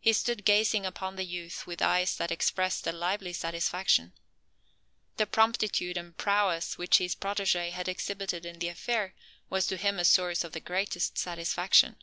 He 0.00 0.12
stood 0.12 0.44
gazing 0.44 0.84
upon 0.84 1.14
the 1.14 1.22
youth 1.24 1.64
with 1.64 1.80
eyes 1.80 2.16
that 2.16 2.32
expressed 2.32 2.88
a 2.88 2.90
lively 2.92 3.32
satisfaction. 3.32 4.12
The 5.16 5.28
promptitude 5.28 5.96
and 5.96 6.16
prowess 6.16 6.76
which 6.76 6.98
his 6.98 7.14
protege 7.14 7.70
had 7.70 7.86
exhibited 7.86 8.44
in 8.44 8.58
the 8.58 8.66
affair 8.66 9.14
was 9.48 9.68
to 9.68 9.76
him 9.76 10.00
a 10.00 10.04
source 10.04 10.42
of 10.42 10.54
the 10.54 10.58
greatest 10.60 11.22
gratification. 11.22 12.02